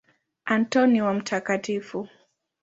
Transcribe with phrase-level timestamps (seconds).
[0.55, 1.29] Antoni wa Mt.